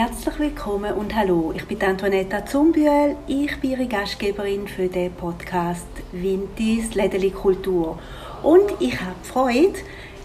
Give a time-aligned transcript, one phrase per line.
[0.00, 5.88] Herzlich willkommen und hallo, ich bin Antonetta Zumbühl, ich bin Ihre Gastgeberin für den Podcast
[6.12, 7.98] Vintis Lädeli Kultur.
[8.44, 9.80] Und ich habe Freude,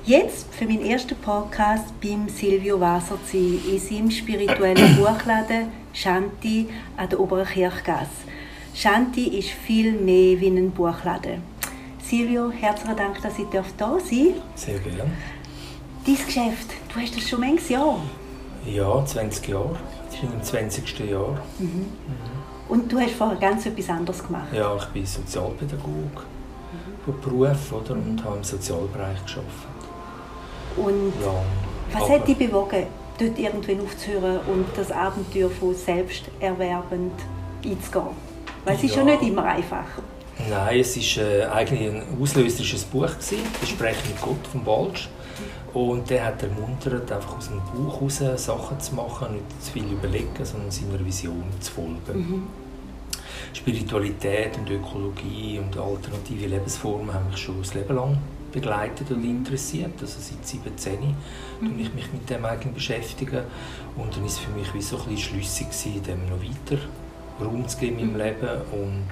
[0.05, 6.69] jetzt für meinen ersten Podcast beim Silvio Wasser zu sein, in seinem spirituellen Buchladen Shanti
[6.96, 8.28] an der Oberen Kirchgasse.
[8.76, 11.42] Shanti ist viel mehr wie ein Buchladen.
[11.99, 14.03] Silvio, herzlichen Dank, dass ich da sein darf.
[14.53, 15.10] Sehr gerne.
[16.05, 17.99] Dein Geschäft, du hast das schon manches Jahr.
[18.66, 19.76] Ja, 20 Jahre.
[20.12, 20.99] Ich bin im 20.
[21.09, 21.38] Jahr.
[21.59, 21.66] Mhm.
[21.67, 21.88] Mhm.
[22.70, 24.48] Und du hast vorher ganz etwas anderes gemacht?
[24.54, 27.04] Ja, ich bin Sozialpädagoge mhm.
[27.05, 29.73] von Beruf oder, und habe im Sozialbereich gearbeitet.
[30.76, 32.88] Und ja, was hat dich bewogen,
[33.20, 37.13] dort irgendwann aufzuhören und das Abenteuer von selbsterwerbend
[37.63, 38.07] einzugehen?
[38.66, 38.88] Weil es ja.
[38.88, 39.85] ist ja nicht immer einfach.
[40.49, 45.09] Nein, es war äh, eigentlich ein auslöserisches Buch, gewesen, «Gespräch mit Gott» von Balsch.
[45.73, 49.86] Und der hat ermuntert, einfach aus dem Buch heraus Sachen zu machen, nicht zu viel
[49.86, 51.98] überlegen, sondern seiner Vision zu folgen.
[52.13, 52.44] Mhm.
[53.54, 58.18] Spiritualität und Ökologie und alternative Lebensformen haben mich schon das Leben lang
[58.52, 59.93] begleitet und interessiert.
[59.99, 61.15] Also seit 17
[61.60, 61.80] mhm.
[61.80, 63.43] ich mich mit dem eigentlich beschäftigen.
[63.98, 66.82] Und dann war es für mich wie so ein bisschen schlüssig gewesen, dem noch weiter
[67.42, 68.18] Raum zu geben meinem mhm.
[68.18, 68.62] Leben.
[68.72, 69.06] Und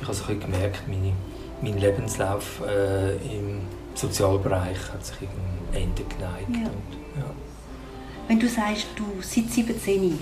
[0.00, 1.12] ich habe so ein gemerkt, meine,
[1.60, 3.60] mein Lebenslauf äh, im
[3.94, 5.28] Sozialbereich hat sich ein
[5.72, 6.50] Ende geneigt.
[6.50, 6.70] Ja.
[6.70, 7.30] Und, ja.
[8.28, 10.18] Wenn du sagst, du seit 17 mhm.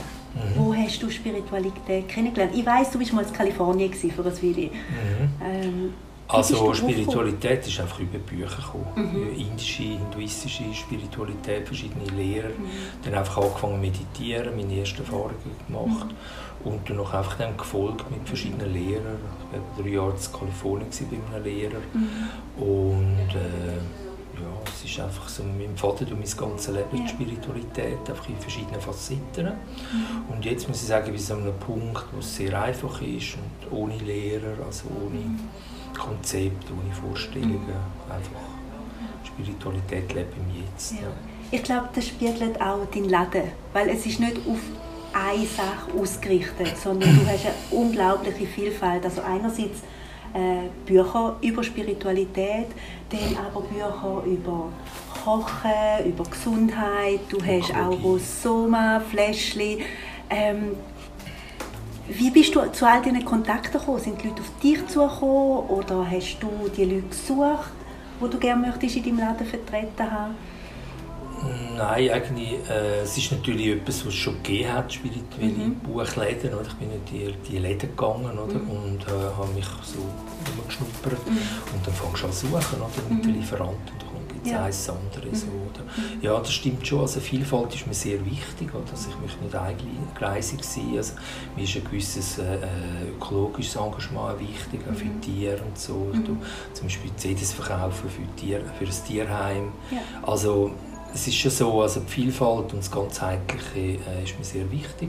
[0.56, 2.52] wo hast du Spiritualität kennengelernt?
[2.54, 4.66] Ich weiß, du bist mal in Kalifornien für ein Weile.
[4.66, 5.30] Mhm.
[5.42, 5.94] Ähm,
[6.26, 8.86] also Spiritualität ist einfach über Bücher gekommen.
[9.12, 9.38] Mhm.
[9.38, 12.48] Indische, hinduistische Spiritualität, verschiedene Lehrer.
[12.48, 12.70] Mhm.
[13.04, 15.34] Dann einfach angefangen zu meditieren, meine ersten Erfahrungen
[15.66, 16.06] gemacht.
[16.08, 16.66] Mhm.
[16.66, 19.18] Und dann noch einfach dann gefolgt mit verschiedenen Lehrern.
[19.52, 21.82] Ich war drei Jahre in Kalifornien bei einem Lehrer.
[21.92, 22.62] Mhm.
[22.62, 27.02] Und äh, ja, es ist einfach so, meinem Vater durch mein ganzes Leben ja.
[27.02, 29.46] die Spiritualität, einfach in verschiedenen Facetten.
[29.46, 30.32] Mhm.
[30.34, 33.72] Und jetzt muss ich sagen, bis an einem Punkt, wo es sehr einfach ist und
[33.72, 35.40] ohne Lehrer, also ohne mhm.
[35.96, 37.76] Konzept, ohne Vorstellungen.
[38.08, 38.54] Einfach
[39.24, 40.92] Spiritualität leben im Jetzt.
[40.92, 41.08] Ja.
[41.50, 44.58] Ich glaube, das spiegelt auch deinen Laden, weil es ist nicht auf
[45.12, 49.04] eine Sache ausgerichtet, sondern du hast eine unglaubliche Vielfalt.
[49.04, 49.80] Also einerseits
[50.34, 52.66] äh, Bücher über Spiritualität,
[53.10, 54.68] dann aber Bücher über
[55.24, 57.20] Kochen, über Gesundheit.
[57.30, 59.78] Du hast auch Rosoma, Fläschchen.
[60.28, 60.76] Ähm,
[62.08, 64.00] wie bist du zu all diesen Kontakten gekommen?
[64.00, 67.72] Sind die Leute auf dich zugekommen oder hast du die Leute gesucht,
[68.20, 70.34] die du gerne möchtest in deinem Laden vertreten haben?
[71.76, 75.74] Nein, eigentlich, äh, es ist natürlich etwas, was es schon gegeben hat, spirituelle mhm.
[75.80, 76.54] Buchläden.
[76.54, 76.66] Oder?
[76.66, 78.58] Ich bin in die, die Läden gegangen oder?
[78.58, 78.70] Mhm.
[78.70, 79.98] und äh, habe mich so
[80.56, 81.26] umgeschnuppert.
[81.26, 81.38] Mhm.
[81.74, 82.88] Und dann fangst du an zu suchen oder?
[83.08, 83.22] mit mhm.
[83.22, 84.04] den Lieferanten
[84.44, 84.64] gibt es ja.
[84.64, 85.34] eins andere.
[85.34, 85.52] So, mhm.
[85.70, 85.84] oder?
[86.20, 87.00] Ja, das stimmt schon.
[87.00, 88.74] Also Vielfalt ist mir sehr wichtig.
[88.74, 88.90] Oder?
[88.90, 90.94] Also ich möchte nicht eingleisig sein.
[90.96, 91.14] Also,
[91.56, 92.58] mir ist ein gewisses äh,
[93.16, 95.20] ökologisches Engagement wichtig, auch für mhm.
[95.20, 96.10] Tiere und so.
[96.12, 96.24] Mhm.
[96.24, 96.36] Du,
[96.72, 99.72] zum Beispiel CDs verkaufen für, Tier, für ein Tierheim.
[99.90, 99.98] Ja.
[100.22, 100.72] Also
[101.14, 105.08] es ist schon so, also die Vielfalt und das Ganzheitliche äh, ist mir sehr wichtig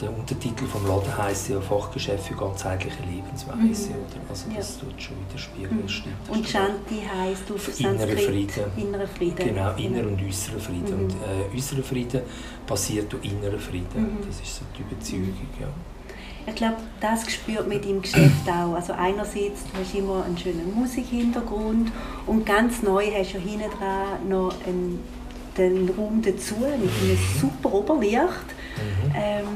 [0.00, 3.90] der Untertitel vom Laden heisst ja Fachgeschäft für ganzheitliche Lebensweise.
[3.90, 3.96] Mhm.
[3.96, 4.30] Oder?
[4.30, 4.80] Also das ja.
[4.80, 5.82] tut schon widerspiegeln.
[5.82, 5.88] Mhm.
[5.88, 8.64] Stimmt, und Shanti heisst auf innerer Frieden.
[8.76, 9.36] Innerer Frieden.
[9.36, 10.96] Genau, innerer und äußerer Frieden.
[10.96, 11.04] Mhm.
[11.04, 12.22] Und äh, äußerer Frieden
[12.66, 14.02] basiert auf innerer Frieden.
[14.02, 14.26] Mhm.
[14.26, 15.48] Das ist so die Überzeugung.
[15.60, 15.68] Ja.
[16.46, 18.74] Ich glaube, das spürt mit im Geschäft auch.
[18.74, 21.90] Also einerseits hast du immer einen schönen Musikhintergrund
[22.26, 25.00] und ganz neu hast du hinten dran noch einen,
[25.56, 27.40] den Raum dazu mit einem mhm.
[27.40, 28.18] super Oberlicht.
[28.18, 29.14] Mhm.
[29.14, 29.46] Ähm,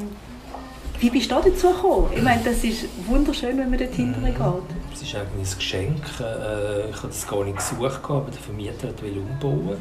[1.01, 2.09] wie bist du dazu gekommen?
[2.17, 4.93] Ich meine, das ist wunderschön, wenn man dort hinterher geht.
[4.93, 6.03] Es ist eigentlich ein Geschenk.
[6.21, 9.77] Äh, ich habe das gar nicht gesucht, aber der Vermieter wollte umbauen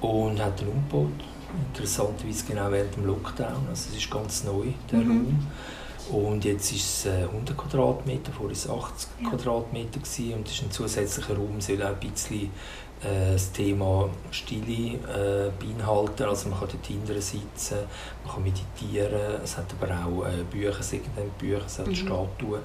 [0.00, 1.24] und hat dann umgebaut.
[1.72, 3.66] Interessanterweise genau während dem Lockdown.
[3.68, 5.10] Also es ist ganz neu, der mhm.
[5.10, 5.46] Raum.
[6.12, 9.30] Und jetzt ist es 100 äh, Quadratmeter, vorher war es 80 ja.
[9.30, 12.50] Quadratmeter gewesen, und es ist ein zusätzlicher Raum, soll auch ein bisschen
[13.02, 16.24] äh, das Thema Stille äh, beinhalten.
[16.24, 17.78] Also man kann dort hinten sitzen,
[18.24, 20.74] man kann meditieren, es hat aber auch äh, Bücher,
[21.38, 21.94] Bücher, es hat mhm.
[21.94, 22.60] Statuen.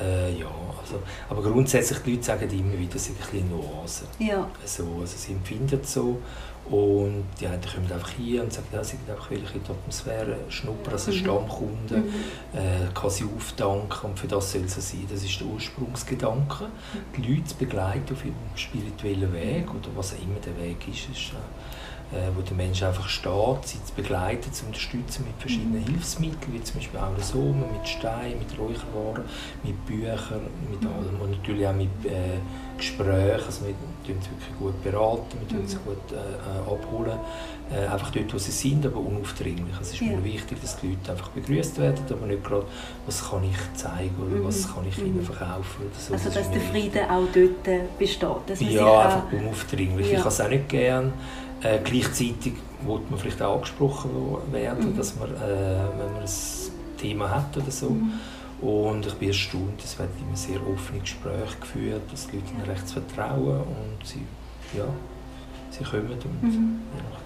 [0.00, 0.46] Äh, ja,
[0.80, 4.04] also, aber grundsätzlich die Leute sagen immer wieder, es ist ein bisschen Oase.
[4.18, 4.48] Ja.
[4.64, 6.18] So, also sie empfinden es so.
[6.64, 10.92] Und die einen kommen einfach hier und sagen, ja, sie einfach in die Atmosphäre schnuppern
[10.92, 11.12] als mhm.
[11.12, 12.08] Stammkunde, mhm.
[12.54, 15.06] äh, kann sie aufdanken und für das soll es sein.
[15.10, 16.64] Das ist der Ursprungsgedanke.
[16.64, 16.68] Mhm.
[17.16, 21.10] Die Leute begleiten auf ihrem spirituellen Weg oder was auch immer der Weg ist.
[21.10, 21.36] ist äh,
[22.36, 25.86] wo der Mensch einfach steht, sie zu begleiten, zu unterstützen mit verschiedenen mhm.
[25.86, 29.24] Hilfsmitteln, wie zum Beispiel Aerosomen, mit Steinen, mit Räucherwaren,
[29.62, 30.88] mit Büchern, mit mhm.
[30.88, 32.38] allem und natürlich auch mit äh,
[32.76, 33.74] Gesprächen, also wir
[34.04, 35.84] tun sie wirklich gut beraten, wir tun sie mhm.
[35.84, 37.18] gut äh, äh, abholen,
[37.70, 39.74] äh, einfach dort, wo sie sind, aber unaufdringlich.
[39.80, 40.08] Es ist ja.
[40.08, 42.66] mir wichtig, dass die Leute einfach begrüßt werden, aber nicht gerade,
[43.06, 46.12] was kann ich zeigen oder was kann ich ihnen verkaufen oder so.
[46.12, 48.28] Also das dass der Frieden auch dort äh, besteht?
[48.46, 50.08] Dass ja, einfach unaufdringlich.
[50.08, 50.12] Ja.
[50.14, 51.12] Ich habe es auch nicht gern.
[51.62, 52.54] Äh, gleichzeitig
[52.84, 54.10] wollte man vielleicht auch angesprochen
[54.50, 54.96] werden, mhm.
[54.96, 55.38] dass man, äh,
[55.98, 58.12] wenn man ein Thema hat oder so, mhm.
[58.62, 62.62] Und ich bin erstaunt, es werden immer sehr offene Gespräche geführt, dass die Leute ihnen
[62.62, 64.22] recht vertrauen und sie,
[64.78, 64.84] ja,
[65.70, 66.80] sie kommen und mhm.
[66.96, 67.18] ja,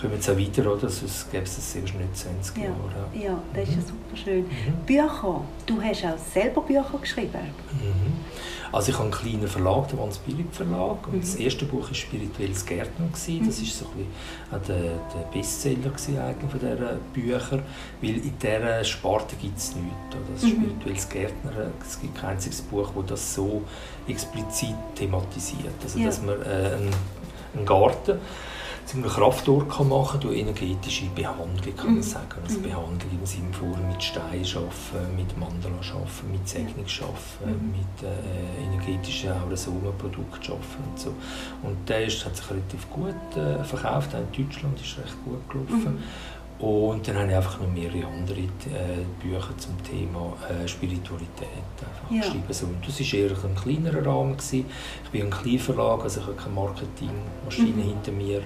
[0.00, 0.88] kommen jetzt auch weiter, oder?
[0.88, 2.64] Sonst gäbe es das erst nicht 20 ja.
[2.64, 2.76] Jahre.
[3.14, 3.86] Ja, das ist ja mhm.
[3.86, 4.44] super schön.
[4.44, 4.86] Mhm.
[4.86, 7.40] Bücher, du hast auch selber Bücher geschrieben.
[7.72, 8.12] Mhm.
[8.70, 11.06] Also ich habe einen kleinen Verlag, den Hans Billig Verlag.
[11.06, 11.20] Und mhm.
[11.20, 13.08] Das erste Buch war «Spirituelles Gärtner».
[13.10, 13.50] Das war mhm.
[13.50, 13.86] so
[14.52, 17.62] ein der, der Bestseller eigentlich von diesen Büchern.
[18.02, 20.32] Weil in dieser Sparte gibt es nichts.
[20.32, 20.48] Das mhm.
[20.48, 23.62] «Spirituelles Gärtner», es gibt kein einziges Buch, das das so
[24.06, 25.72] explizit thematisiert.
[25.82, 26.06] Also ja.
[26.06, 26.90] dass man äh, einen,
[27.54, 28.18] einen Garten
[28.88, 32.02] zum Kraftort kann machen durch energetische Behandlung, kann man mhm.
[32.02, 32.40] sagen.
[32.42, 32.62] Also mhm.
[32.62, 37.72] Behandlung im Sinne von mit Stein arbeiten, mit Mandala arbeiten, mit Segnung arbeiten, mhm.
[37.72, 41.12] mit äh, energetischen Aurasomenprodukten arbeiten und so.
[41.62, 45.50] Und der ist, hat sich relativ gut äh, verkauft, auch in Deutschland ist recht gut
[45.50, 45.94] gelaufen.
[45.96, 46.02] Mhm.
[46.58, 52.10] Und dann habe ich einfach noch mehrere andere äh, Bücher zum Thema äh, Spiritualität einfach
[52.10, 52.20] ja.
[52.20, 52.44] geschrieben.
[52.50, 54.36] So, und das war eher ein kleinerer Rahmen.
[54.36, 54.66] Gewesen.
[55.04, 57.88] Ich bin ein Kleinverlag, also ich habe keine Marketingmaschine mhm.
[57.88, 58.42] hinter mir.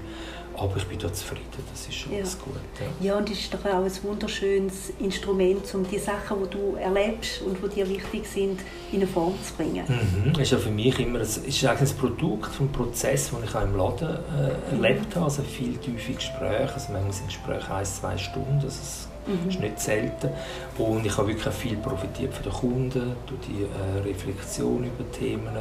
[0.57, 2.19] Aber ich bin da zufrieden, das ist schon ja.
[2.19, 2.55] alles gut.
[3.01, 3.07] Ja.
[3.07, 7.43] ja, und es ist doch auch ein wunderschönes Instrument, um die Sachen, die du erlebst
[7.43, 8.61] und die dir wichtig sind,
[8.93, 9.85] in eine Form zu bringen.
[9.89, 10.33] Mhm.
[10.33, 13.55] Das ist ja für mich immer ein, ist eigentlich ein Produkt vom Prozess, den ich
[13.55, 15.25] auch im Laden äh, erlebt habe.
[15.25, 19.49] Also viele tiefe Gespräche, also manchmal sind Gespräche ein, zwei Stunden, das ist, mhm.
[19.49, 20.31] ist nicht selten.
[20.79, 25.57] Und ich habe wirklich viel profitiert von den Kunden, durch die äh, Reflexion über Themen,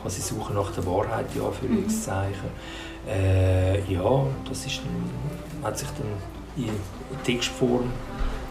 [0.00, 1.84] quasi Suche nach der Wahrheit, ja, für mhm.
[3.08, 4.80] Äh, ja, das ist,
[5.62, 6.70] hat sich dann in
[7.24, 7.90] Textform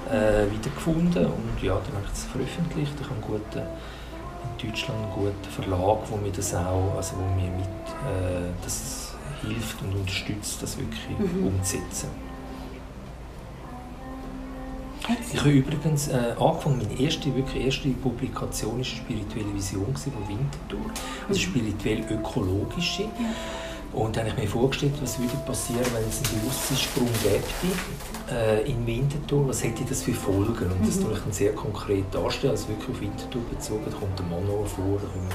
[0.10, 2.94] äh, wiedergefunden und ja, dann habe ich es veröffentlicht.
[3.00, 7.36] Ich habe einen guten, in Deutschland einen guten Verlag, wo mir das auch, also wo
[7.36, 11.48] mir mit äh, das hilft und unterstützt, das wirklich mhm.
[11.48, 12.10] umzusetzen.
[15.34, 20.14] Ich habe übrigens äh, angefangen, meine erste, wirklich erste Publikation war eine spirituelle Vision von
[20.28, 20.92] Winterthur,
[21.28, 21.44] also mhm.
[21.44, 23.04] spirituell-ökologische.
[23.04, 23.10] Ja.
[23.94, 27.44] Und dann habe ich mir vorgestellt, was würde passieren, wenn es einen Bewusstseinssprung gäbe
[28.32, 29.50] äh, in Winterthur.
[29.50, 30.72] Was hätte das für Folgen?
[30.72, 31.04] Und das mhm.
[31.04, 33.84] tue ich dann sehr konkret darstellen, also wirklich auf Winterthur bezogen.
[33.86, 35.28] Da kommt der Manor vor, da kommen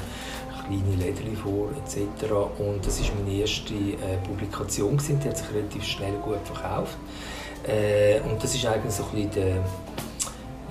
[0.66, 2.32] kleine Läden vor, etc.
[2.58, 5.20] Und das war meine erste äh, Publikation, gewesen.
[5.20, 6.96] die hat sich relativ schnell gut verkauft.
[7.66, 9.64] Äh, und das ist eigentlich so ein bisschen der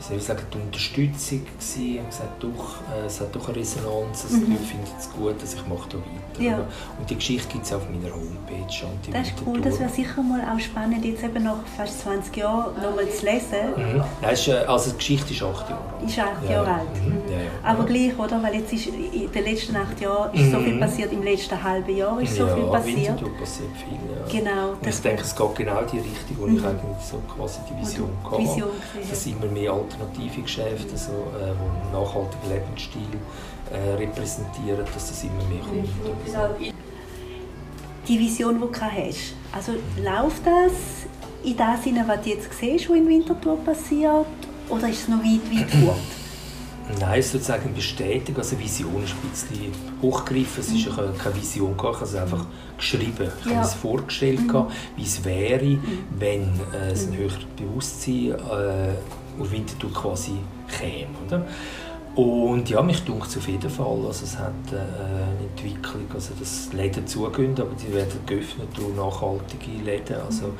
[0.08, 2.00] soll ich sagen, die Unterstützung gewesen.
[2.00, 4.58] und gesagt, doch, äh, es hat doch eine Resonanz, also mhm.
[4.58, 6.25] die finden es gut, dass ich mache da weiter.
[6.40, 6.58] Ja.
[7.00, 8.66] Und die Geschichte gibt es auf meiner Homepage.
[9.12, 12.76] das ist cool, das wäre sicher mal auch spannend, jetzt eben nach fast 20 Jahren
[12.76, 13.74] nochmal zu lesen.
[13.76, 14.04] Mhm.
[14.22, 16.10] Nein, ist, äh, also die Geschichte ist acht Jahre alt.
[16.10, 16.76] Ist acht Jahre ja.
[16.76, 17.04] alt.
[17.04, 17.10] Mhm.
[17.10, 17.32] mhm.
[17.32, 18.42] Ja, Aber gleich, oder?
[18.44, 20.80] Weil jetzt ist in den letzten acht Jahren ist so viel mhm.
[20.80, 23.22] passiert, im letzten halben Jahr ist so viel passiert.
[23.22, 24.40] Ja, passiert viel, ja.
[24.40, 24.70] Genau.
[24.72, 26.66] Und ich denke, es geht genau in die Richtung, wo ich mhm.
[26.66, 28.42] eigentlich so quasi die Vision hatte.
[28.42, 28.70] Vision
[29.10, 33.20] dass immer mehr alternative Geschäfte, also, äh, die einen nachhaltigen Lebensstil
[33.72, 35.90] äh, repräsentieren, dass das immer mehr kommt.
[38.08, 39.74] Die Vision, die du hast, also
[40.04, 41.08] läuft das
[41.44, 44.26] in dem Sinne, was du jetzt siehst, was in Winterthur passiert,
[44.70, 45.98] oder ist es noch weit, weit fort?
[47.00, 50.62] Nein, sozusagen Bestätigung, also Vision ist ein bisschen hochgegriffen.
[50.62, 51.18] Es ist mhm.
[51.18, 52.46] keine Vision, ich habe es einfach
[52.78, 53.32] geschrieben.
[53.40, 53.58] Ich ja.
[53.58, 54.68] habe es vorgestellt, mhm.
[54.96, 56.04] wie es wäre, mhm.
[56.18, 56.42] wenn
[56.74, 57.18] äh, es ein mhm.
[57.18, 60.34] höheres Bewusstsein äh, auf Winterthur quasi
[60.78, 61.08] käme.
[61.26, 61.48] Oder?
[62.16, 63.98] Und ja, mich dunkt es auf jeden Fall.
[64.08, 68.96] Also es hat äh, eine Entwicklung, also dass Läden zugehen, aber die werden geöffnet durch
[68.96, 70.16] nachhaltige Läden.
[70.26, 70.54] Also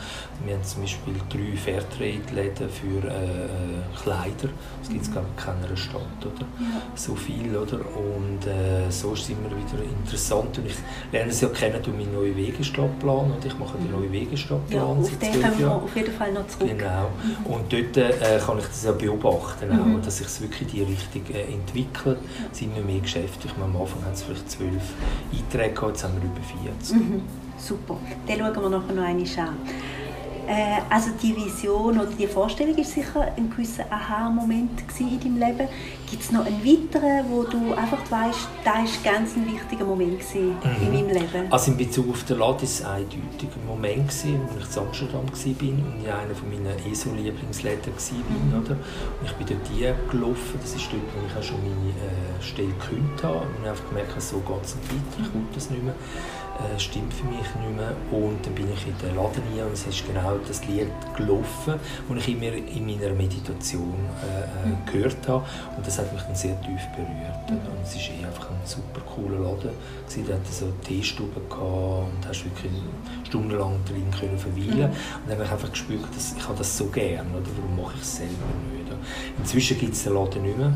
[0.44, 4.50] wir haben zum Beispiel drei Fairtrade-Läden für äh, äh Kleider.
[4.82, 6.46] Das gibt es glaube ich in keiner Stadt, oder?
[6.60, 6.82] Ja.
[6.96, 7.78] So viel, oder?
[7.78, 10.58] Und äh, so ist es immer wieder interessant.
[10.58, 10.76] Und ich
[11.14, 13.32] lerne es ja kennen durch meinen neuen Wegestadtplan.
[13.32, 16.48] Und ich mache den neuen Wegestadtplan ja, auf den kommen wir auf jeden Fall noch
[16.48, 16.78] zurück.
[16.78, 17.10] Genau.
[17.24, 17.54] Mhm.
[17.54, 19.96] Und dort äh, kann ich das ja beobachten, mhm.
[19.96, 22.20] auch, dass sich wirklich in die Richtung entwickelt.
[22.52, 23.48] Sind immer mehr Geschäfte.
[23.62, 24.94] Am Anfang hatten es vielleicht zwölf
[25.34, 26.42] Einträge, jetzt haben wir über
[26.82, 26.96] 40.
[26.96, 27.22] Mhm.
[27.58, 27.98] Super.
[28.28, 29.58] Dann schauen wir nachher noch einmal an.
[30.48, 35.68] Äh, also die Vision oder die Vorstellung ist sicher ein gewisser Aha-Moment in deinem Leben.
[36.10, 40.22] Gibt es noch einen weiteren, wo du einfach weißt, da ist ganz ein wichtiger Moment
[40.36, 40.56] mhm.
[40.82, 41.52] in meinem Leben?
[41.52, 44.84] Also in Bezug auf den Laden war es eindeutig ein Moment, gewesen, wo ich in
[44.84, 48.60] Amsterdam war und in einer meiner ESO-Lieblingsläden war.
[48.60, 48.64] Mhm.
[48.64, 48.76] Oder?
[48.76, 52.74] Und ich bin dort gelaufen, das ist dort, wo ich auch schon meine äh, Stelle
[52.80, 53.40] gekündigt habe.
[53.40, 55.96] Und ich habe gemerkt, so geht es nicht weiter, ich will das nicht mehr
[56.56, 57.94] äh, stimmt für mich nicht mehr.
[58.12, 61.80] Und dann bin ich in den Laden rein und es ist genau das Lied gelaufen,
[62.10, 63.94] das ich immer in meiner Meditation
[64.24, 64.86] äh, äh mhm.
[64.92, 65.46] gehört habe.
[65.76, 67.50] Und das hat mich dann sehr tief berührt.
[67.50, 67.58] Mhm.
[67.58, 69.72] Und es war eh einfach ein super cooler Laden.
[70.28, 72.72] Der hatte so Teestube und hast wirklich
[73.28, 74.92] stundenlang drin können verweilen.
[74.92, 74.96] Mhm.
[75.22, 78.02] Und dann habe ich einfach gespürt, dass ich das so gerne, oder warum mache ich
[78.02, 78.32] es selber
[78.72, 78.92] nicht.
[79.38, 80.74] Inzwischen gibt es den Laden nicht mehr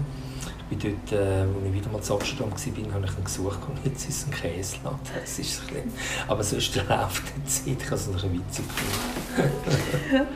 [0.69, 3.85] bin dort, äh, als ich wieder mal zu Amsterdam war, habe ich ihn gesucht und
[3.85, 4.99] jetzt ist es ein Käseladen.
[5.19, 5.91] Das ist ein
[6.27, 7.81] aber so ist der Lauf der Zeit.
[7.81, 10.27] Ich habe es ein bisschen witzig gefunden.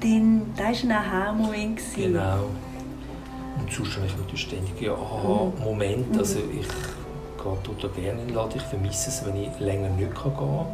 [0.00, 1.80] Dann, das war ein Aha-Moment.
[1.94, 2.50] Genau.
[3.58, 6.12] Und sonst habe ich natürlich ständig Aha-Moment.
[6.12, 6.18] Mhm.
[6.18, 6.66] Also ich
[7.42, 8.56] gehe total gerne in den Laden.
[8.56, 10.66] Ich vermisse es, wenn ich länger nicht gehen kann.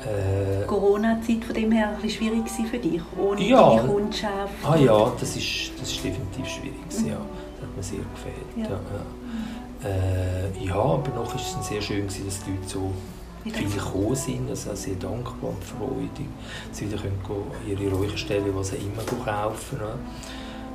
[0.00, 4.54] Äh, Corona-Zeit von dem her ein schwierig für dich, ohne ja, deine Kundschaft?
[4.64, 6.74] Ah ja, das ist, das ist definitiv schwierig.
[7.00, 7.08] Mhm.
[7.08, 7.16] Ja.
[7.56, 8.56] Das hat mir sehr gefällt.
[8.56, 9.88] Ja, ja.
[9.88, 12.92] Äh, ja aber noch ist es sehr schön, dass die Leute so
[13.42, 16.28] viele gekommen sind, also sehr dankbar und freudig.
[16.72, 17.20] Sie wieder können
[17.68, 19.98] ihre Räucherstelle, was sie immer kaufen können.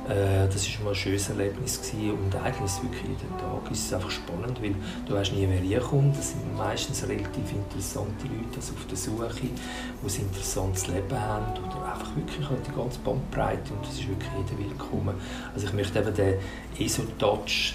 [0.08, 2.12] Äh, das war mal ein schönes Erlebnis gewesen.
[2.12, 5.58] und eigentlich ist wirklich jeden Tag ist es einfach spannend, weil du weißt nie, wer
[5.58, 6.16] hier kommt.
[6.16, 11.52] Das sind meistens relativ interessante Leute also auf der Suche, die ein interessantes Leben haben
[11.58, 15.14] oder einfach wirklich halt die ganze Bandbreite und das ist wirklich jeder willkommen.
[15.52, 16.34] Also ich möchte eben den
[16.78, 17.74] ESO-Touch,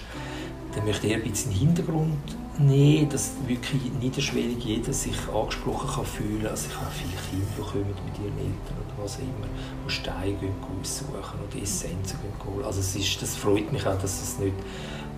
[0.75, 5.89] den möchte eher ein bisschen in den Hintergrund nehmen, dass wirklich niederschwellig jeder sich angesprochen
[5.89, 6.48] kann fühlen.
[6.48, 9.48] Also ich habe viele Kinder, die kommen mit ihren Eltern oder was auch immer,
[9.86, 12.65] die Steine aussuchen oder Essenzen holen.
[12.65, 14.56] Also es ist, das freut mich auch, dass es nicht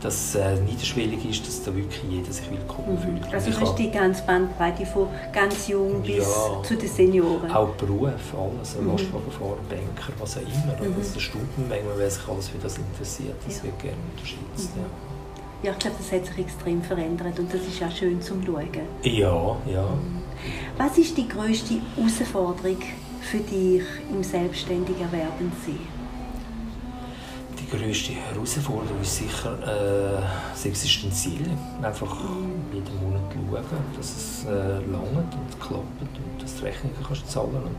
[0.03, 3.19] dass äh, niederschwellig ist, dass da wirklich jeder sich willkommen mhm.
[3.19, 3.33] fühlt.
[3.33, 7.49] Also du hast die ganze Bandbreite von ganz jung bis ja, zu den Senioren?
[7.51, 8.91] Auch Beruf, alles, mhm.
[8.91, 10.89] Lastwagenfahrer, Banker, was auch immer.
[10.89, 10.95] Mhm.
[10.97, 13.63] Also Stundenmenge, wer sich alles für das interessiert, das ja.
[13.63, 14.75] wird gerne unterstützt.
[14.75, 14.81] Mhm.
[14.81, 15.12] Ja.
[15.63, 18.67] Ja, ich glaube, das hat sich extrem verändert und das ist auch schön zum Schauen.
[19.03, 19.87] Ja, ja.
[20.77, 22.79] Was ist die größte Herausforderung
[23.21, 25.79] für dich im selbstständigen Erwerben sein?
[27.57, 31.49] Die größte Herausforderung ist sicher äh, das Existenziel.
[31.81, 32.73] Einfach mhm.
[32.73, 34.49] jeden Monat schauen, dass es äh,
[34.91, 37.75] langt und klappt und dass du Rechnungen kannst zahlen und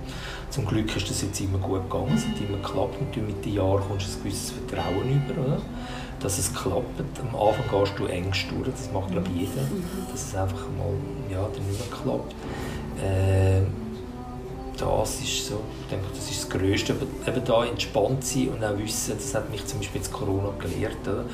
[0.48, 3.52] Zum Glück ist das jetzt immer gut gegangen, es hat immer geklappt und mit den
[3.52, 5.46] Jahren kommst du ein gewisses Vertrauen über.
[5.46, 5.60] Oder?
[6.24, 7.00] Dass es klappt.
[7.20, 9.84] Am Anfang gehst du Ängste durch, das macht glaube ich jeder, mhm.
[10.10, 10.94] dass es einfach mal
[11.30, 12.32] ja, dann nicht mehr klappt.
[13.00, 13.60] Äh,
[14.76, 16.94] das ist so, ich denke, das ist das Größte.
[16.94, 20.50] Aber eben da entspannt sein und auch wissen, das hat mich zum Beispiel jetzt Corona
[20.58, 21.24] gelehrt, oder?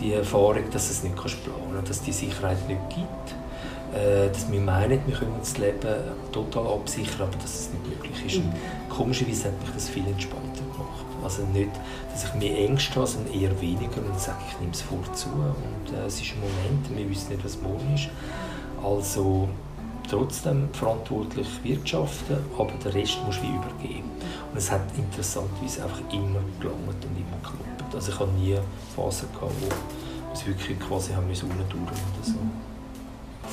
[0.00, 3.34] die Erfahrung, dass es nicht kannst planen dass die Sicherheit nicht gibt.
[3.94, 5.94] Äh, dass wir meinen, wir können das Leben
[6.30, 8.44] total absichern, aber dass es nicht möglich ist.
[8.44, 8.52] Mhm.
[8.90, 10.47] Komischerweise hat mich das viel entspannter gemacht.
[11.22, 11.70] Also nicht,
[12.12, 15.28] dass ich mehr Ängste habe, sondern eher weniger und sage, ich nehme es vorzu.
[15.28, 18.08] Und äh, es ist ein Moment, wir wissen nicht, was morgen ist.
[18.82, 19.48] Also
[20.08, 24.10] trotzdem verantwortlich wirtschaften, aber den Rest musst du wie übergeben.
[24.50, 27.94] Und es hat interessanterweise einfach immer gelangt und immer geklappt.
[27.94, 28.56] Also ich hatte nie
[28.94, 31.64] Phasen, gehabt, wo es wirklich quasi haben müssen oder
[32.22, 32.34] so.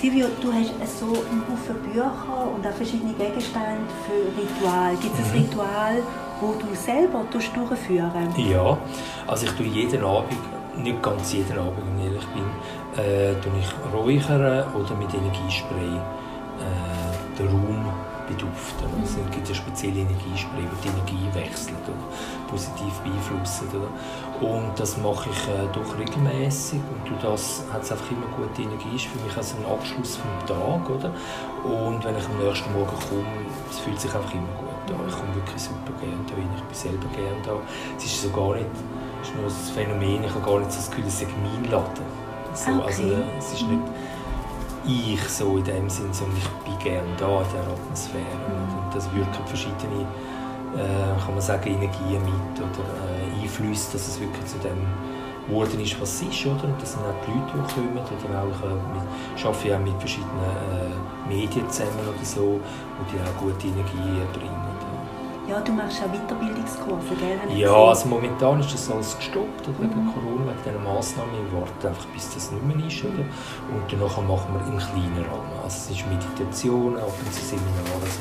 [0.01, 2.11] Silvio, du hast so einen Haufen Bücher
[2.53, 4.95] und auch verschiedene Gegenstände für Ritual.
[4.97, 5.45] Gibt es ein mhm.
[5.45, 6.03] Ritual,
[6.41, 8.77] wo du selber durchführen Ja,
[9.25, 10.37] also ich tue jeden Abend,
[10.77, 15.95] nicht ganz jeden Abend, wenn ich ehrlich bin, äh, tue ich räuchern oder mit Energiespray
[15.95, 17.85] äh, den Raum
[18.27, 18.87] beduften.
[19.03, 22.03] Es gibt ja spezielle Energiespray, die die Energie wechselt oder
[22.49, 23.67] positiv beeinflussen.
[23.73, 23.89] Oder?
[24.47, 28.61] Und das mache ich äh, doch regelmäßig und durch das hat es einfach immer gute
[28.61, 28.95] Energie.
[28.95, 30.89] ist für mich also ein Abschluss vom Tag.
[30.89, 31.11] Oder?
[31.63, 35.07] Und wenn ich am nächsten Morgen komme, es fühlt sich einfach immer gut an.
[35.07, 36.49] Ich komme wirklich super gerne da rein.
[36.55, 37.55] Ich bin selber gerne da.
[37.97, 38.69] Es ist so gar nicht,
[39.21, 41.71] es ist nur das Phänomen, ich habe gar nicht so das Gefühl, es ist mein
[41.71, 42.25] Laden.
[42.53, 42.83] So, okay.
[42.87, 43.03] also,
[43.37, 43.83] es ist nicht
[44.87, 48.45] ich so in dem Sinn, sondern ich bin gerne da in dieser Atmosphäre.
[48.47, 50.07] Und das wirken verschiedene,
[50.75, 54.77] äh, kann man sagen, Energien mit oder äh, Einflüsse, dass es wirklich zu dem
[55.47, 56.45] geworden ist, was es ist.
[56.45, 56.65] Oder?
[56.65, 57.97] Und das sind auch die Leute, die kommen.
[57.97, 62.59] Oder auch, äh, ich arbeite ja mit verschiedenen äh, Medien zusammen oder so,
[63.11, 64.84] die auch gute Energie bringen.
[65.47, 67.57] Ja, du machst auch Weiterbildungskurse, gell?
[67.57, 70.13] Ja, also momentan ist das alles gestoppt oder, wegen mhm.
[70.13, 71.29] Corona, wegen dieser Massnahmen.
[71.51, 73.03] Wir warten einfach, bis das nicht mehr ist.
[73.03, 73.21] Oder?
[73.69, 75.53] Und danach machen wir im kleinen Rahmen.
[75.63, 78.19] Also es ist Meditation, ab und zu Seminare, also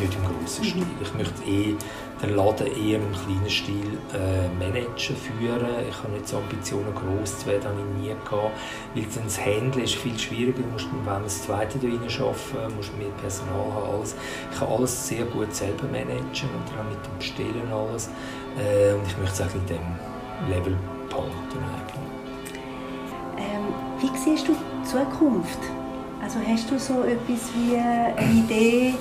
[0.00, 0.68] nicht im grossen mhm.
[0.68, 0.86] Stil.
[1.02, 1.74] Ich möchte eh
[2.22, 5.66] den Laden eher im kleinen Stil äh, managen, führen.
[5.88, 8.52] Ich habe nicht so Ambitionen, gross zu werden, habe ich nie gehabt.
[8.94, 10.62] Weil dann das Handeln ist viel schwieriger.
[10.62, 13.96] Du musst, wenn das Zweite da arbeiten, musst mehr Personal haben.
[13.96, 14.16] Alles.
[14.50, 18.08] Ich kann alles sehr gut selber managen und auch mit dem Bestellen alles.
[18.58, 20.76] Äh, und ich möchte es eigentlich in diesem Level
[21.08, 21.36] behalten.
[23.38, 25.58] Ähm, wie siehst du die Zukunft?
[26.22, 28.94] Also hast du so etwas wie eine Idee,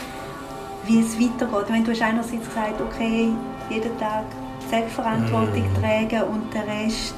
[0.88, 1.70] wie es weitergeht.
[1.70, 3.30] Wenn du hast einerseits gesagt, okay,
[3.70, 4.26] jeden Tag
[4.70, 5.82] Selbstverantwortung mm.
[5.82, 7.16] tragen und den Rest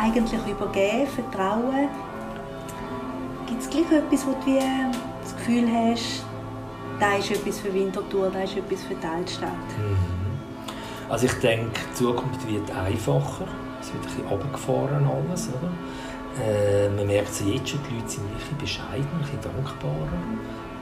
[0.00, 1.88] eigentlich übergeben, vertrauen.
[3.46, 4.60] Gibt es gleich etwas, wo du wie
[5.22, 6.24] das Gefühl hast,
[7.00, 9.50] da ist etwas für Winterthur, da ist etwas für die Altstadt?
[9.50, 11.10] Mm.
[11.10, 13.46] Also ich denke, die Zukunft wird einfacher.
[13.80, 15.70] Es wird ein bisschen runtergefahren alles, oder?
[16.44, 20.18] Äh, man merkt es jetzt schon, die Leute sind ein bisschen bescheiden, ein bisschen dankbarer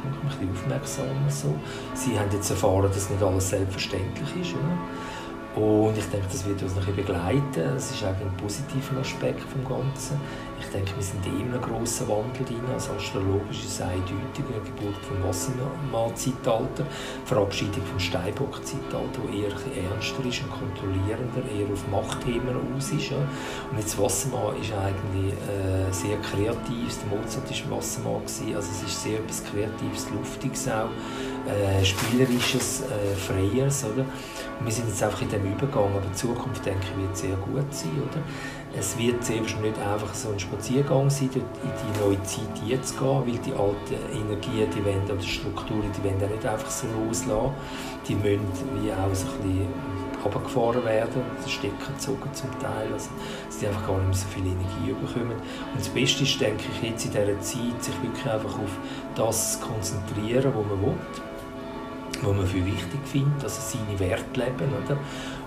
[0.09, 1.31] ein bisschen aufmerksamer.
[1.31, 1.55] So.
[1.95, 4.55] Sie haben jetzt erfahren, dass nicht alles selbstverständlich ist.
[4.55, 4.79] Oder?
[5.57, 7.43] Und ich denke, das wird uns noch ein begleiten.
[7.55, 10.21] Das ist eigentlich ein positiver Aspekt vom Ganzen.
[10.65, 12.65] Ich denke, wir sind in einem grossen Wandel drin.
[12.73, 16.87] Also astrologisch ist es eindeutig eine Geburt vom Wassermann-Zeitalter,
[17.25, 23.11] Verabschiedung vom Steinbock-Zeitalter, das eher ernster ist und kontrollierender, eher auf Machtthemen aus ist.
[23.11, 23.19] Ja.
[23.71, 26.99] Und jetzt Wassermann ist eigentlich äh, sehr kreativ.
[26.99, 28.23] Der Mozart war Wassermann.
[28.25, 28.57] Gewesen.
[28.57, 30.91] Also es ist sehr etwas Kreatives, Luftiges auch,
[31.47, 33.85] äh, Spielerisches, äh, Freies.
[33.85, 34.05] Oder?
[34.59, 37.37] Und wir sind jetzt einfach in dem Übergang, aber die Zukunft, denke ich, wird sehr
[37.37, 37.91] gut sein.
[38.03, 38.23] Oder?
[38.77, 43.23] Es wird selbst nicht einfach so ein Spaziergang sein, in die neue Zeit jetzt gehen,
[43.25, 47.53] weil die alten Energien, die wollen, oder Strukturen, die wollen nicht einfach so loslassen.
[48.09, 48.41] Die müssen
[48.83, 49.69] wie auch so ein bisschen
[50.25, 53.11] runtergefahren werden, den Stecker gezogen zum Teil, also,
[53.47, 55.37] dass die einfach gar nicht mehr so viel Energie bekommen.
[55.37, 58.79] Und das Beste ist, denke ich, jetzt in dieser Zeit, sich wirklich einfach auf
[59.15, 60.97] das konzentrieren, was man will
[62.23, 64.99] was man für wichtig findet, also seine Werte leben, oder?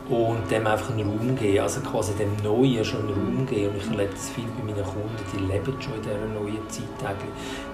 [0.10, 3.74] Und dem einfach einen Raum geben, also quasi dem Neuen schon einen Raum geben.
[3.74, 7.18] Und ich erlebe das viel bei meinen Kunden, die leben schon in dieser neuen Zeit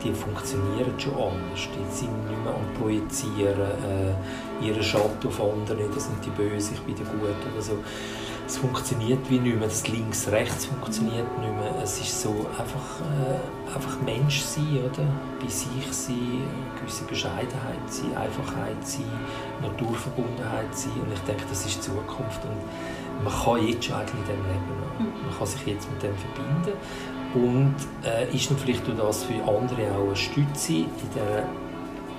[0.04, 3.72] die funktionieren schon anders, die sind nicht mehr am Projizieren,
[4.62, 7.78] äh, ihren Schatten auf andere, das sind die Böse, ich bin der Gute oder so
[8.45, 11.73] es funktioniert wie nicht mehr, das links-rechts funktioniert nicht mehr.
[11.81, 15.07] Es ist so einfach, äh, einfach Mensch sein, oder?
[15.43, 19.12] bei sich sein, eine gewisse Bescheidenheit sein, Einfachheit sein,
[19.62, 24.21] Naturverbundenheit sein und ich denke, das ist die Zukunft und man kann jetzt schon eigentlich
[24.21, 25.25] in dem Leben mhm.
[25.27, 26.77] man kann sich jetzt mit dem verbinden
[27.36, 27.75] und
[28.06, 31.45] äh, ist dann vielleicht durch das für andere auch eine Stütze in der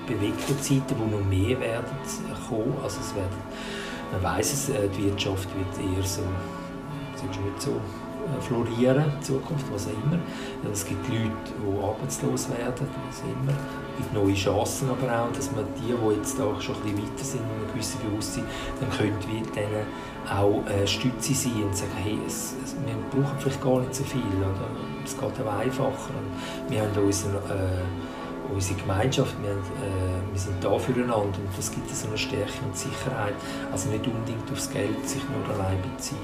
[0.05, 1.97] bewegten Zeiten, wo noch mehr werden
[2.47, 3.41] kommen, also es werden
[4.11, 9.65] man weiß es, äh, die Wirtschaft wird eher so, nicht so äh, florieren in Zukunft,
[9.71, 10.19] was auch immer.
[10.71, 13.53] Es gibt Leute, die arbeitslos werden, was auch immer.
[13.53, 16.97] Es gibt neue Chancen aber auch, dass man die, die jetzt auch schon ein bisschen
[16.97, 18.43] weiter sind, in einem gewissen Bewusstsein,
[18.79, 19.85] dann könnte wir denen
[20.29, 24.03] auch äh, Stütze sein und sagen, hey, es, es, wir brauchen vielleicht gar nicht so
[24.03, 24.69] viel, oder?
[25.05, 26.13] es geht auch einfacher.
[26.17, 27.83] Und wir haben unseren, äh,
[28.53, 29.55] unsere Gemeinschaft, wir, äh,
[30.31, 33.33] wir sind da füreinander und das gibt so eine Stärke und Sicherheit.
[33.71, 36.19] Also nicht unbedingt aufs Geld sich nur allein beziehen.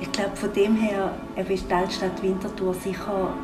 [0.00, 1.12] Ich glaube, von dem her
[1.48, 3.34] ist die Altstadt Winterthur sicher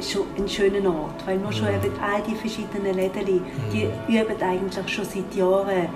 [0.00, 1.84] schon ein schöner Ort, weil nur schon mhm.
[1.84, 3.24] eben all die verschiedenen Läden,
[3.72, 4.14] die mhm.
[4.20, 5.88] üben eigentlich schon seit Jahren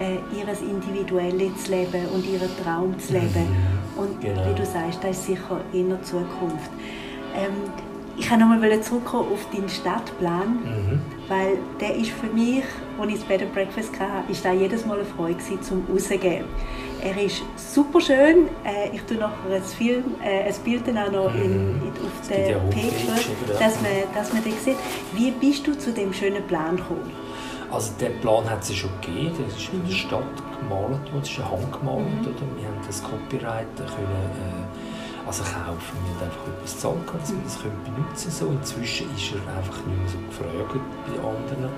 [0.00, 3.48] äh, ihr individuelles Leben und ihren Traum zu leben.
[3.48, 4.00] Mhm.
[4.02, 4.42] Und genau.
[4.48, 6.70] wie du sagst, das ist sicher in der Zukunft.
[7.36, 7.70] Ähm,
[8.16, 11.00] ich wollte nochmal zurückkommen auf deinen Stadtplan, mhm.
[11.28, 12.64] weil der ist für mich,
[13.00, 15.86] als ich das Bed and Breakfast hatte, ist da jedes Mal eine Freude gewesen, zum
[15.90, 16.44] rauszugehen.
[17.00, 18.48] Er ist super schön.
[18.64, 21.82] Äh, ich tue nachher ein, Film, äh, ein Bild dann auch noch in, mhm.
[21.82, 24.76] in, auf der Page, dass man, dass man den sieht.
[25.12, 27.10] Wie bist du zu dem schönen Plan gekommen?
[27.72, 30.22] Also der Plan hat es schon gegeben, der ist in der Stadt
[30.60, 32.06] gemalt worden, das ist handgemalt.
[32.06, 32.20] Mhm.
[32.20, 32.60] Oder?
[32.60, 34.81] Wir haben das Copyright können, äh,
[35.26, 35.96] also kaufen.
[36.04, 38.58] Wir haben einfach etwas gezahlt, dass wir das können benutzen können.
[38.58, 41.70] Inzwischen ist er einfach nicht mehr so gefragt bei anderen.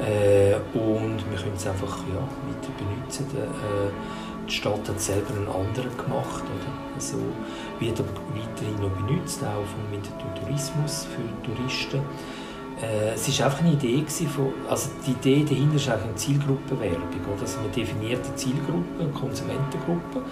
[0.00, 3.26] Äh, und wir können es einfach ja, weiter benutzen.
[3.34, 3.90] Der, äh,
[4.48, 6.44] die Stadt hat selber einen anderen gemacht.
[6.44, 6.70] Oder?
[6.94, 7.16] Also,
[7.78, 12.00] wird aber weiterhin noch benutzt, auch vom Winterthur für Touristen.
[12.82, 17.24] Äh, es war einfach eine Idee, von, also die Idee dahinter ist eigentlich eine Zielgruppenwerbung.
[17.32, 17.40] Oder?
[17.40, 20.22] Also man definiert eine Zielgruppe, eine Konsumentengruppe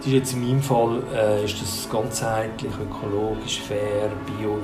[0.00, 4.56] das ist jetzt in meinem Fall äh, ist das ganzheitlich, ökologisch, fair, bio,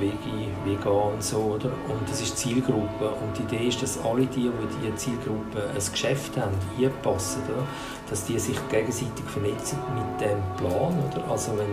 [0.65, 1.71] vegan und so, oder?
[1.89, 3.11] Und das ist Zielgruppe.
[3.21, 7.43] Und die Idee ist, dass alle die, die in diese Zielgruppe ein Geschäft haben, einpassen,
[7.45, 7.65] oder?
[8.09, 11.31] dass die sich gegenseitig vernetzen mit dem Plan, oder?
[11.31, 11.69] Also wenn,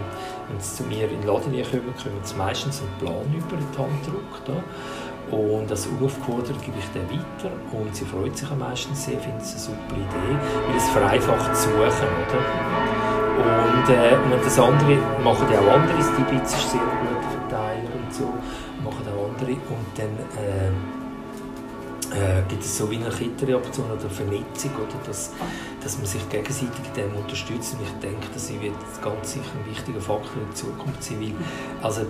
[0.49, 3.77] wenn sie zu mir in den Laden kommen, kommen sie meistens einen Plan über die
[3.77, 4.49] Hand gedruckt,
[5.31, 8.93] Und als aufgefordert gebe ich den weiter und sie freut sich am meisten.
[8.93, 12.83] Sehr, findet es eine super Idee, weil es vereinfacht zu suchen, oder?
[13.33, 18.13] Und, äh, und das andere machen ja auch andere, Stibitz ist sehr guter Verteiler und
[18.13, 18.25] so,
[18.83, 19.51] machen auch andere.
[19.51, 20.69] Und dann äh,
[22.13, 25.31] äh, gibt es so wie eine Kettenreaktion oder Vernetzung, oder, dass,
[25.83, 27.73] dass man sich gegenseitig dem unterstützt.
[27.73, 31.33] Und ich denke, das wird ganz sicher ein wichtiger Faktor in Zukunft sein, weil
[31.81, 32.05] also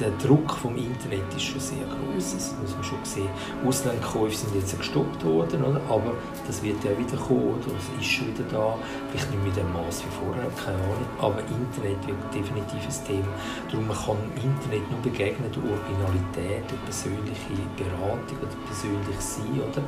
[0.00, 2.34] der Druck vom Internet ist schon sehr groß.
[2.34, 3.28] Das muss man schon sehen.
[3.66, 5.80] Auslandkäufe sind jetzt gestoppt worden, oder?
[5.88, 6.14] aber
[6.46, 8.00] das wird ja wieder kommen, oder?
[8.00, 8.76] Ist schon wieder da.
[9.10, 11.10] Vielleicht nicht mit dem Maß wie vorher, keine Ahnung.
[11.18, 13.32] Aber Internet wird definitiv ein Thema.
[13.70, 19.82] Darum man kann Internet nur begegnen durch Originalität, durch persönliche Beratung oder persönlich Sein, oder?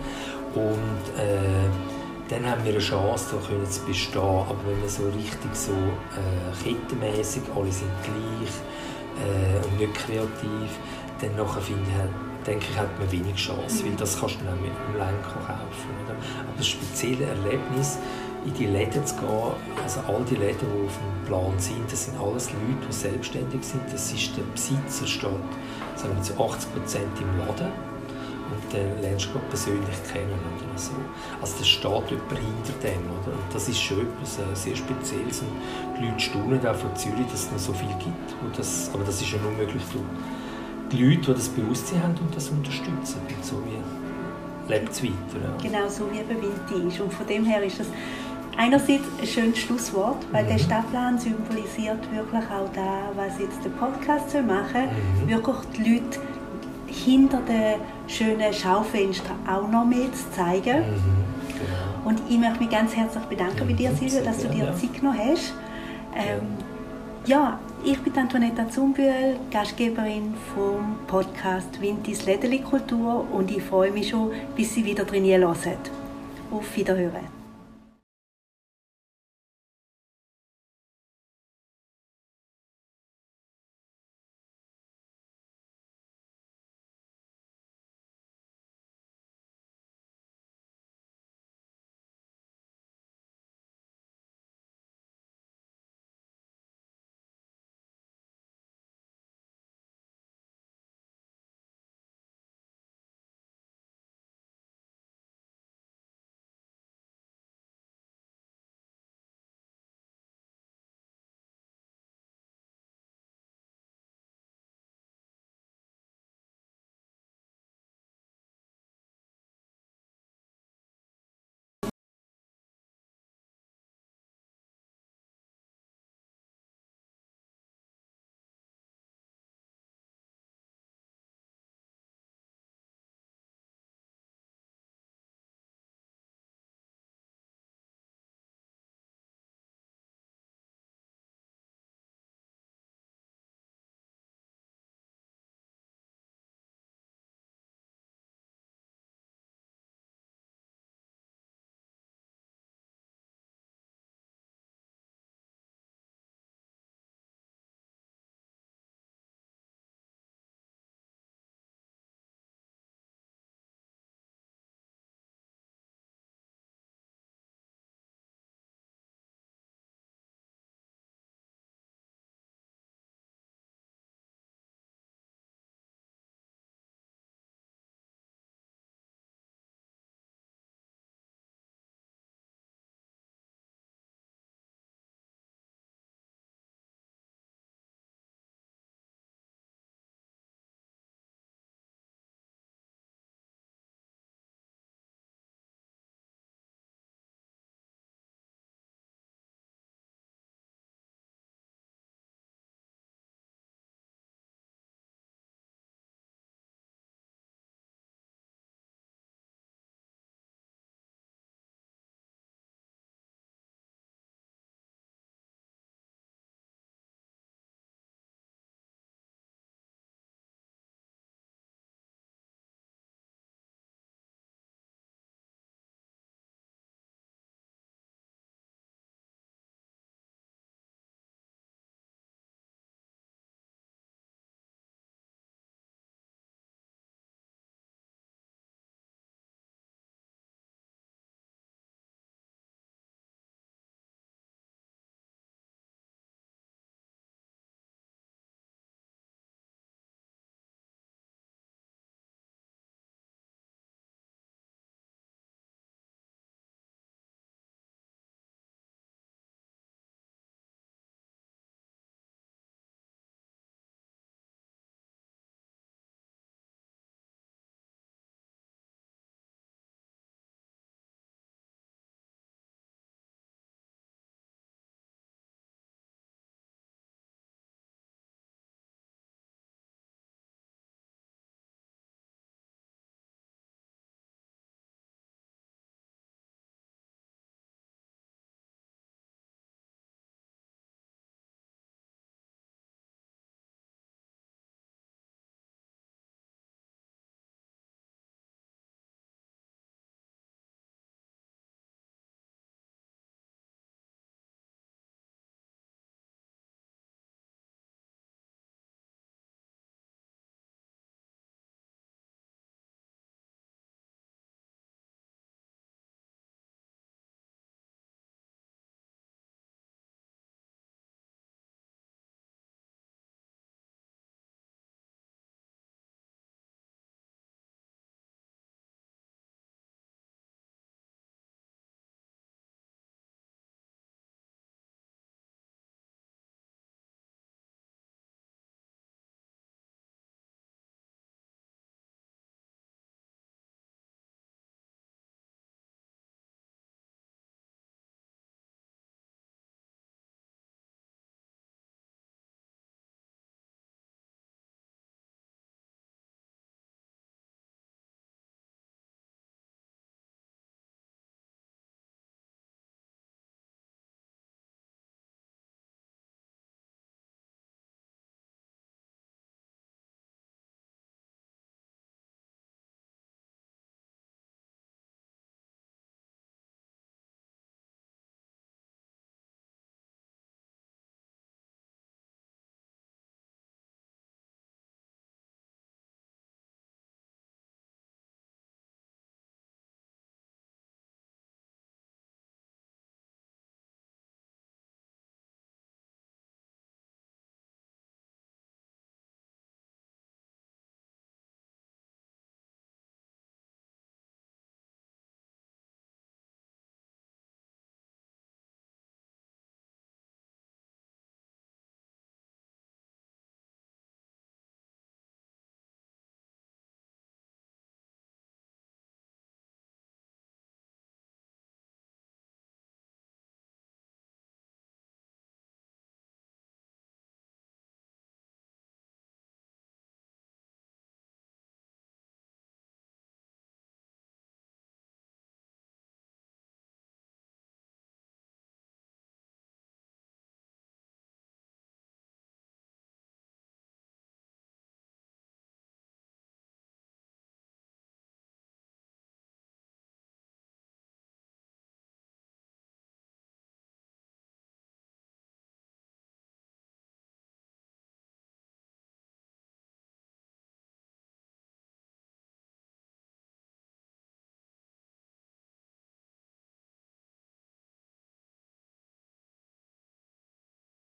[0.55, 1.69] Und äh,
[2.29, 4.21] dann haben wir eine Chance, da können zu bestehen.
[4.21, 8.55] Aber wenn man so richtig so äh, kettenmäßig, alle sind gleich,
[9.19, 10.71] äh, und nicht kreativ,
[11.21, 14.61] dann nachher finde ich, denke ich, hat man wenig Chance, weil das kannst du dann
[14.61, 15.91] mit dem Lenker kaufen.
[16.05, 16.15] Oder?
[16.15, 17.99] Aber das spezielle Erlebnis,
[18.45, 22.05] in die Läden zu gehen, also all die Läden, die auf dem Plan sind, das
[22.05, 23.83] sind alles Leute, die selbstständig sind.
[23.91, 25.31] Das ist der Besitzer steht,
[25.97, 27.94] sagen wir zu 80 Prozent im Laden
[28.75, 30.93] dann lernst du persönlich kennen oder so.
[31.41, 33.33] Also da steht jemand hinter dem, oder?
[33.33, 35.49] Und das ist schon etwas äh, sehr Spezielles und
[35.99, 38.35] die Leute staunen auch von Zürich, dass es noch so viel gibt.
[38.43, 40.05] Und das, aber das ist ja nur möglich durch
[40.93, 43.21] die Leute, die das Bewusstsein haben und das unterstützen.
[43.29, 45.15] Und so wie lebt es weiter.
[45.43, 45.63] Ja.
[45.63, 47.01] Genau, so wie eben Winti ist.
[47.01, 47.87] Und von dem her ist das
[48.57, 50.49] einerseits ein schönes Schlusswort, weil mhm.
[50.49, 55.25] der Stadtplan symbolisiert wirklich auch da, was jetzt der Podcast soll machen soll.
[55.25, 55.29] Mhm.
[55.29, 56.21] Wirklich die Leute
[57.05, 60.79] hinter den schönen Schaufenstern auch noch mehr zu zeigen.
[60.79, 62.09] Mhm, genau.
[62.09, 64.75] Und ich möchte mich ganz herzlich bedanken bei dir, Silvia, dass du dir.
[64.75, 65.55] Zeit genommen hast.
[66.15, 66.43] Ähm,
[67.27, 74.11] ja, ich bin Antonetta Zumbühl, Gastgeberin vom Podcast Wintis Lädeli Kultur und ich freue mich
[74.11, 75.55] schon, bis Sie wieder drin hören.
[76.51, 77.34] Auf Wiederhören.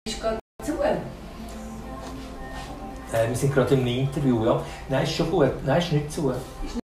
[0.07, 0.73] Ist gerade zu.
[0.83, 0.99] Äh,
[3.29, 4.63] wir sind gerade im Interview, ja.
[4.91, 5.51] Nein, ist schon gut.
[5.65, 6.31] Nein, ist nicht zu.
[6.31, 6.84] Ist